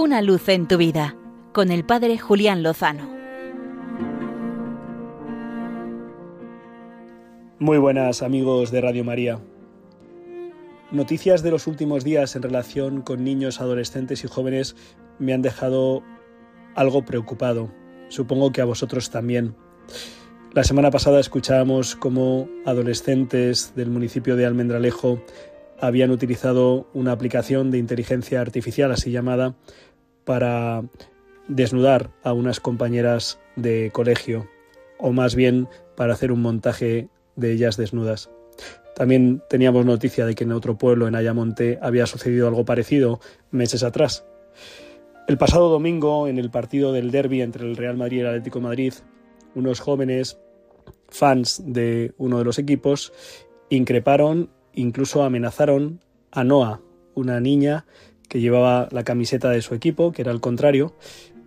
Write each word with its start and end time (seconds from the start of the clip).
Una 0.00 0.22
luz 0.22 0.48
en 0.48 0.68
tu 0.68 0.76
vida 0.76 1.16
con 1.52 1.72
el 1.72 1.84
Padre 1.84 2.18
Julián 2.18 2.62
Lozano. 2.62 3.10
Muy 7.58 7.78
buenas 7.78 8.22
amigos 8.22 8.70
de 8.70 8.80
Radio 8.80 9.02
María. 9.02 9.40
Noticias 10.92 11.42
de 11.42 11.50
los 11.50 11.66
últimos 11.66 12.04
días 12.04 12.36
en 12.36 12.42
relación 12.42 13.02
con 13.02 13.24
niños, 13.24 13.60
adolescentes 13.60 14.22
y 14.22 14.28
jóvenes 14.28 14.76
me 15.18 15.34
han 15.34 15.42
dejado 15.42 16.04
algo 16.76 17.04
preocupado. 17.04 17.68
Supongo 18.08 18.52
que 18.52 18.60
a 18.60 18.66
vosotros 18.66 19.10
también. 19.10 19.56
La 20.52 20.62
semana 20.62 20.92
pasada 20.92 21.18
escuchábamos 21.18 21.96
cómo 21.96 22.48
adolescentes 22.66 23.72
del 23.74 23.90
municipio 23.90 24.36
de 24.36 24.46
Almendralejo 24.46 25.20
habían 25.80 26.10
utilizado 26.10 26.88
una 26.92 27.12
aplicación 27.12 27.70
de 27.70 27.78
inteligencia 27.78 28.40
artificial 28.40 28.90
así 28.92 29.10
llamada 29.10 29.54
para 30.28 30.84
desnudar 31.48 32.10
a 32.22 32.34
unas 32.34 32.60
compañeras 32.60 33.40
de 33.56 33.90
colegio, 33.94 34.46
o 34.98 35.10
más 35.10 35.34
bien 35.34 35.68
para 35.96 36.12
hacer 36.12 36.32
un 36.32 36.42
montaje 36.42 37.08
de 37.36 37.52
ellas 37.52 37.78
desnudas. 37.78 38.28
También 38.94 39.42
teníamos 39.48 39.86
noticia 39.86 40.26
de 40.26 40.34
que 40.34 40.44
en 40.44 40.52
otro 40.52 40.76
pueblo, 40.76 41.08
en 41.08 41.14
Ayamonte, 41.14 41.78
había 41.80 42.04
sucedido 42.04 42.46
algo 42.46 42.66
parecido 42.66 43.20
meses 43.50 43.82
atrás. 43.82 44.26
El 45.28 45.38
pasado 45.38 45.70
domingo, 45.70 46.28
en 46.28 46.38
el 46.38 46.50
partido 46.50 46.92
del 46.92 47.10
derby 47.10 47.40
entre 47.40 47.64
el 47.64 47.78
Real 47.78 47.96
Madrid 47.96 48.18
y 48.18 48.20
el 48.20 48.26
Atlético 48.26 48.60
Madrid, 48.60 48.92
unos 49.54 49.80
jóvenes 49.80 50.38
fans 51.08 51.62
de 51.64 52.12
uno 52.18 52.36
de 52.36 52.44
los 52.44 52.58
equipos 52.58 53.14
increparon, 53.70 54.50
incluso 54.74 55.22
amenazaron 55.22 56.00
a 56.32 56.44
Noah, 56.44 56.82
una 57.14 57.40
niña 57.40 57.86
que 58.28 58.40
llevaba 58.40 58.88
la 58.90 59.04
camiseta 59.04 59.50
de 59.50 59.62
su 59.62 59.74
equipo, 59.74 60.12
que 60.12 60.22
era 60.22 60.32
el 60.32 60.40
contrario, 60.40 60.92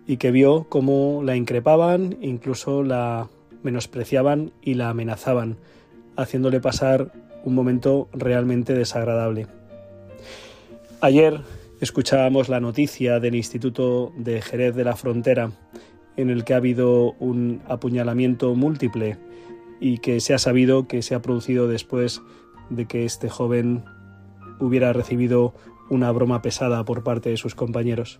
y 0.06 0.16
que 0.16 0.30
vio 0.30 0.66
cómo 0.68 1.22
la 1.24 1.36
increpaban, 1.36 2.16
incluso 2.20 2.82
la 2.82 3.28
menospreciaban 3.62 4.52
y 4.60 4.74
la 4.74 4.88
amenazaban, 4.90 5.56
haciéndole 6.16 6.60
pasar 6.60 7.12
un 7.44 7.54
momento 7.54 8.08
realmente 8.12 8.74
desagradable. 8.74 9.46
Ayer 11.00 11.40
escuchábamos 11.80 12.48
la 12.48 12.60
noticia 12.60 13.20
del 13.20 13.34
Instituto 13.34 14.12
de 14.16 14.42
Jerez 14.42 14.74
de 14.74 14.84
la 14.84 14.96
Frontera, 14.96 15.52
en 16.16 16.30
el 16.30 16.44
que 16.44 16.54
ha 16.54 16.58
habido 16.58 17.12
un 17.18 17.62
apuñalamiento 17.68 18.54
múltiple 18.54 19.18
y 19.80 19.98
que 19.98 20.20
se 20.20 20.34
ha 20.34 20.38
sabido 20.38 20.86
que 20.86 21.02
se 21.02 21.14
ha 21.14 21.22
producido 21.22 21.66
después 21.66 22.20
de 22.70 22.86
que 22.86 23.04
este 23.04 23.28
joven 23.28 23.84
hubiera 24.60 24.92
recibido 24.92 25.54
una 25.90 26.10
broma 26.12 26.42
pesada 26.42 26.84
por 26.84 27.02
parte 27.02 27.30
de 27.30 27.36
sus 27.36 27.54
compañeros. 27.54 28.18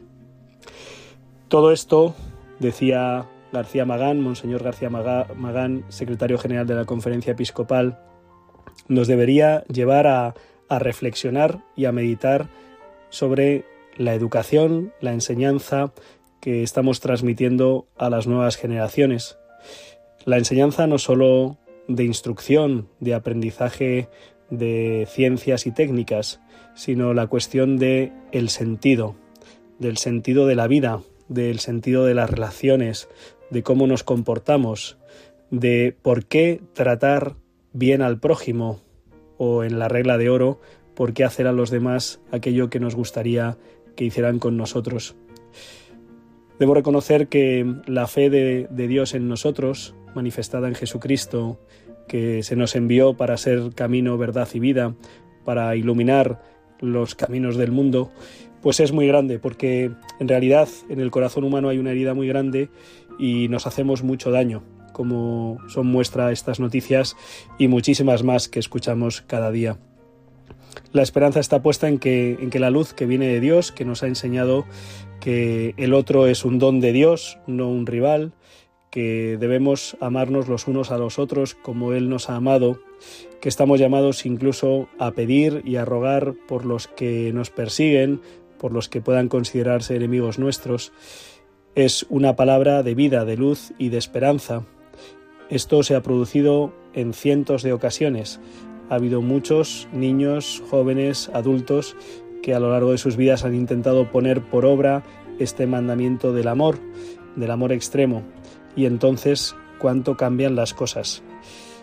Todo 1.48 1.72
esto, 1.72 2.14
decía 2.58 3.28
García 3.52 3.84
Magán, 3.84 4.20
Monseñor 4.20 4.62
García 4.62 4.88
Magán, 4.88 5.84
secretario 5.88 6.38
general 6.38 6.66
de 6.66 6.74
la 6.74 6.86
Conferencia 6.86 7.32
Episcopal, 7.32 7.98
nos 8.88 9.06
debería 9.06 9.64
llevar 9.64 10.06
a, 10.06 10.34
reflexionar 10.70 11.62
y 11.76 11.84
a 11.84 11.92
meditar 11.92 12.48
sobre 13.10 13.66
la 13.98 14.14
educación, 14.14 14.94
la 15.02 15.12
enseñanza 15.12 15.92
que 16.40 16.62
estamos 16.62 17.00
transmitiendo 17.00 17.86
a 17.98 18.08
las 18.08 18.26
nuevas 18.26 18.56
generaciones. 18.56 19.36
La 20.24 20.38
enseñanza 20.38 20.86
no 20.86 20.96
solo 20.96 21.58
de 21.88 22.04
instrucción, 22.04 22.88
de 23.00 23.12
aprendizaje 23.12 24.08
de 24.52 25.08
ciencias 25.10 25.66
y 25.66 25.72
técnicas, 25.72 26.40
sino 26.74 27.14
la 27.14 27.26
cuestión 27.26 27.78
de 27.78 28.12
el 28.32 28.50
sentido, 28.50 29.16
del 29.78 29.96
sentido 29.96 30.46
de 30.46 30.54
la 30.54 30.66
vida, 30.66 31.00
del 31.28 31.58
sentido 31.58 32.04
de 32.04 32.14
las 32.14 32.30
relaciones, 32.30 33.08
de 33.50 33.62
cómo 33.62 33.86
nos 33.86 34.04
comportamos, 34.04 34.98
de 35.50 35.96
por 36.02 36.26
qué 36.26 36.60
tratar 36.74 37.34
bien 37.72 38.02
al 38.02 38.18
prójimo 38.18 38.80
o 39.38 39.64
en 39.64 39.78
la 39.78 39.88
regla 39.88 40.18
de 40.18 40.28
oro, 40.28 40.60
por 40.94 41.14
qué 41.14 41.24
hacer 41.24 41.46
a 41.46 41.52
los 41.52 41.70
demás 41.70 42.20
aquello 42.30 42.68
que 42.68 42.78
nos 42.78 42.94
gustaría 42.94 43.56
que 43.96 44.04
hicieran 44.04 44.38
con 44.38 44.58
nosotros. 44.58 45.16
Debo 46.58 46.74
reconocer 46.74 47.28
que 47.28 47.74
la 47.86 48.06
fe 48.06 48.28
de, 48.28 48.68
de 48.70 48.86
Dios 48.86 49.14
en 49.14 49.28
nosotros, 49.28 49.94
manifestada 50.14 50.68
en 50.68 50.74
Jesucristo, 50.74 51.58
que 52.08 52.42
se 52.42 52.56
nos 52.56 52.74
envió 52.74 53.14
para 53.14 53.36
ser 53.36 53.72
camino, 53.74 54.18
verdad 54.18 54.48
y 54.52 54.58
vida, 54.58 54.94
para 55.44 55.74
iluminar 55.76 56.42
los 56.80 57.14
caminos 57.14 57.56
del 57.56 57.72
mundo, 57.72 58.10
pues 58.60 58.80
es 58.80 58.92
muy 58.92 59.06
grande, 59.06 59.38
porque 59.38 59.90
en 60.20 60.28
realidad 60.28 60.68
en 60.88 61.00
el 61.00 61.10
corazón 61.10 61.44
humano 61.44 61.68
hay 61.68 61.78
una 61.78 61.90
herida 61.90 62.14
muy 62.14 62.28
grande 62.28 62.70
y 63.18 63.48
nos 63.48 63.66
hacemos 63.66 64.02
mucho 64.02 64.30
daño, 64.30 64.62
como 64.92 65.58
son 65.68 65.86
muestra 65.86 66.32
estas 66.32 66.60
noticias 66.60 67.16
y 67.58 67.68
muchísimas 67.68 68.22
más 68.22 68.48
que 68.48 68.60
escuchamos 68.60 69.22
cada 69.22 69.50
día. 69.50 69.78
La 70.92 71.02
esperanza 71.02 71.40
está 71.40 71.62
puesta 71.62 71.88
en 71.88 71.98
que, 71.98 72.38
en 72.40 72.50
que 72.50 72.58
la 72.58 72.70
luz 72.70 72.94
que 72.94 73.06
viene 73.06 73.26
de 73.28 73.40
Dios, 73.40 73.72
que 73.72 73.84
nos 73.84 74.02
ha 74.02 74.06
enseñado 74.06 74.64
que 75.20 75.74
el 75.76 75.94
otro 75.94 76.26
es 76.26 76.44
un 76.44 76.58
don 76.58 76.80
de 76.80 76.92
Dios, 76.92 77.38
no 77.46 77.68
un 77.68 77.86
rival, 77.86 78.32
que 78.92 79.38
debemos 79.40 79.96
amarnos 80.00 80.48
los 80.48 80.68
unos 80.68 80.90
a 80.90 80.98
los 80.98 81.18
otros 81.18 81.54
como 81.54 81.94
Él 81.94 82.10
nos 82.10 82.28
ha 82.28 82.36
amado, 82.36 82.78
que 83.40 83.48
estamos 83.48 83.80
llamados 83.80 84.26
incluso 84.26 84.86
a 84.98 85.12
pedir 85.12 85.62
y 85.64 85.76
a 85.76 85.86
rogar 85.86 86.34
por 86.46 86.66
los 86.66 86.88
que 86.88 87.32
nos 87.32 87.48
persiguen, 87.48 88.20
por 88.58 88.72
los 88.72 88.90
que 88.90 89.00
puedan 89.00 89.28
considerarse 89.28 89.96
enemigos 89.96 90.38
nuestros, 90.38 90.92
es 91.74 92.04
una 92.10 92.36
palabra 92.36 92.82
de 92.82 92.94
vida, 92.94 93.24
de 93.24 93.38
luz 93.38 93.72
y 93.78 93.88
de 93.88 93.96
esperanza. 93.96 94.66
Esto 95.48 95.82
se 95.82 95.94
ha 95.94 96.02
producido 96.02 96.74
en 96.92 97.14
cientos 97.14 97.62
de 97.62 97.72
ocasiones. 97.72 98.40
Ha 98.90 98.96
habido 98.96 99.22
muchos 99.22 99.88
niños, 99.94 100.62
jóvenes, 100.68 101.30
adultos 101.32 101.96
que 102.42 102.52
a 102.52 102.60
lo 102.60 102.70
largo 102.70 102.92
de 102.92 102.98
sus 102.98 103.16
vidas 103.16 103.46
han 103.46 103.54
intentado 103.54 104.10
poner 104.10 104.42
por 104.42 104.66
obra 104.66 105.02
este 105.38 105.66
mandamiento 105.66 106.34
del 106.34 106.48
amor, 106.48 106.78
del 107.36 107.50
amor 107.50 107.72
extremo, 107.72 108.22
y 108.76 108.86
entonces 108.86 109.54
cuánto 109.78 110.16
cambian 110.16 110.56
las 110.56 110.74
cosas. 110.74 111.22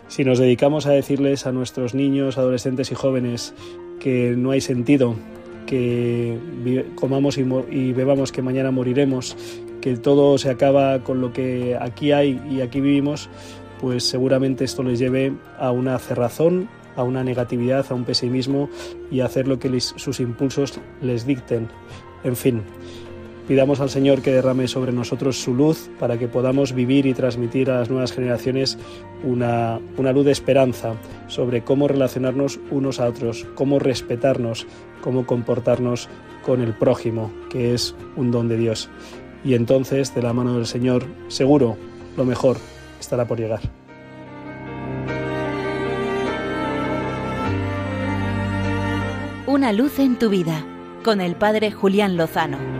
Si 0.08 0.24
nos 0.24 0.38
dedicamos 0.38 0.86
a 0.86 0.90
decirles 0.90 1.46
a 1.46 1.52
nuestros 1.52 1.94
niños, 1.94 2.36
adolescentes 2.36 2.90
y 2.90 2.94
jóvenes 2.94 3.54
que 4.00 4.34
no 4.36 4.50
hay 4.50 4.60
sentido, 4.60 5.14
que 5.66 6.36
comamos 6.96 7.38
y, 7.38 7.92
bebamos 7.92 8.32
que 8.32 8.42
mañana 8.42 8.72
moriremos, 8.72 9.36
que 9.80 9.96
todo 9.96 10.36
se 10.36 10.50
acaba 10.50 11.04
con 11.04 11.20
lo 11.20 11.32
que 11.32 11.76
aquí 11.80 12.10
hay 12.10 12.42
y 12.50 12.60
aquí 12.60 12.80
vivimos, 12.80 13.28
pues 13.80 14.02
seguramente 14.02 14.64
esto 14.64 14.82
les 14.82 14.98
lleve 14.98 15.32
a 15.58 15.70
una 15.70 15.96
cerrazón, 16.00 16.68
a 16.96 17.04
una 17.04 17.22
negatividad, 17.22 17.86
a 17.88 17.94
un 17.94 18.04
pesimismo 18.04 18.68
y 19.12 19.20
a 19.20 19.26
hacer 19.26 19.46
lo 19.46 19.60
que 19.60 19.80
sus 19.80 20.18
impulsos 20.18 20.80
les 21.00 21.24
dicten. 21.24 21.68
En 22.24 22.34
fin, 22.34 22.62
Pidamos 23.48 23.80
al 23.80 23.90
Señor 23.90 24.22
que 24.22 24.32
derrame 24.32 24.68
sobre 24.68 24.92
nosotros 24.92 25.40
su 25.40 25.54
luz 25.54 25.90
para 25.98 26.18
que 26.18 26.28
podamos 26.28 26.72
vivir 26.72 27.06
y 27.06 27.14
transmitir 27.14 27.70
a 27.70 27.80
las 27.80 27.90
nuevas 27.90 28.12
generaciones 28.12 28.78
una, 29.24 29.80
una, 29.96 30.12
luz 30.12 30.24
de 30.24 30.32
esperanza 30.32 30.94
sobre 31.26 31.62
cómo 31.62 31.88
relacionarnos 31.88 32.60
unos 32.70 33.00
a 33.00 33.08
otros, 33.08 33.46
cómo 33.54 33.78
respetarnos, 33.78 34.66
cómo 35.00 35.26
comportarnos 35.26 36.08
con 36.44 36.60
el 36.60 36.74
prójimo, 36.74 37.32
que 37.50 37.74
es 37.74 37.94
un 38.16 38.30
don 38.30 38.48
de 38.48 38.56
Dios. 38.56 38.88
Y 39.44 39.54
entonces, 39.54 40.14
de 40.14 40.22
la 40.22 40.32
mano 40.32 40.54
del 40.54 40.66
Señor, 40.66 41.04
seguro, 41.28 41.76
lo 42.16 42.24
mejor 42.24 42.58
estará 43.00 43.26
por 43.26 43.38
llegar. 43.38 43.60
Una 49.46 49.72
luz 49.72 49.98
en 49.98 50.16
tu 50.16 50.28
vida, 50.28 50.64
con 51.02 51.20
el 51.20 51.34
Padre 51.34 51.72
Julián 51.72 52.16
Lozano. 52.16 52.79